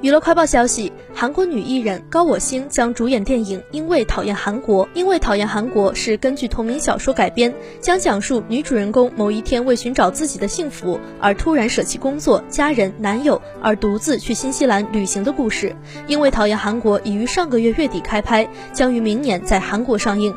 [0.00, 15.74] 娱乐快报消息，韩国女艺人高我星将主演电影因为讨厌韩国，因为讨厌韩国是根据同名小说改编，将讲述女主人公某一天为寻找自己的幸福而突然舍弃工作、家人、男友，而独自去新西兰旅行的故事。
[16.06, 20.34] 因为讨厌韩国，已于上个月月底开拍，将于明年在韩国上映。